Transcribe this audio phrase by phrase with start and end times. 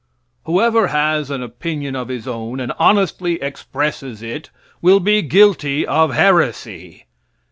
[0.45, 4.49] Whoever has an opinion of his own, and honestly expresses it,
[4.81, 7.05] will be guilty of heresy.